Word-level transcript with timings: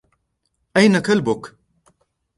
اين 0.77 0.99
كلبك؟ 0.99 1.43